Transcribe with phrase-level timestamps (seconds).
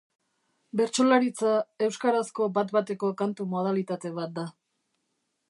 [0.79, 1.51] Bertsolaritza
[1.89, 4.49] euskarazko bat-bateko kantu modalitate bat da.